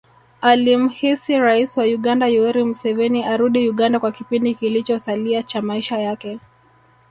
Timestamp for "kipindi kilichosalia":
4.11-5.43